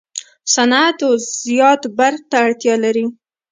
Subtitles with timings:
[0.53, 1.09] صنعت و
[1.41, 3.05] زیات برق ته اړتیا لري.